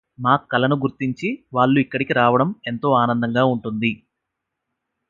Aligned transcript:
మా 0.19 0.35
కళను 0.51 0.75
గుర్తించి 0.75 1.29
వాళ్ళు 1.53 1.77
ఇక్కడికి 1.79 2.13
రావడం 2.13 2.55
ఎంతో 2.67 2.91
ఆనందంగా 2.93 3.45
ఉంటుంది. 3.45 3.91